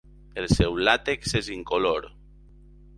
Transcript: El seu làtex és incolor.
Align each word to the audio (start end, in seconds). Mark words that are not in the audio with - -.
El 0.41 0.47
seu 0.53 0.79
làtex 0.87 1.37
és 1.43 1.53
incolor. 1.59 2.13